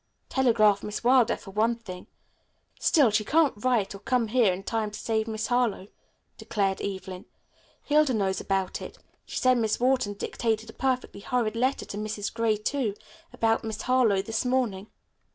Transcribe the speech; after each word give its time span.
"Telegraph 0.29 0.81
Miss 0.81 1.03
Wilder 1.03 1.37
for 1.37 1.51
one 1.51 1.75
thing. 1.75 2.07
Still, 2.79 3.11
she 3.11 3.23
can't 3.23 3.63
write 3.63 3.93
or 3.93 3.99
come 3.99 4.29
here 4.29 4.51
in 4.51 4.63
time 4.63 4.89
to 4.89 4.99
save 4.99 5.27
Miss 5.27 5.45
Harlowe," 5.45 5.89
declared 6.39 6.81
Evelyn. 6.81 7.25
"Hilda 7.83 8.15
knows 8.15 8.41
about 8.41 8.81
it. 8.81 8.97
She 9.27 9.37
said 9.39 9.59
Miss 9.59 9.79
Wharton 9.79 10.13
dictated 10.13 10.71
a 10.71 10.73
perfectly 10.73 11.19
horrid 11.21 11.55
letter 11.55 11.85
to 11.85 11.97
Mrs. 11.97 12.33
Gray, 12.33 12.57
too, 12.57 12.95
about 13.31 13.63
Miss 13.63 13.83
Harlowe 13.83 14.23
this 14.23 14.43
morning." 14.43 14.87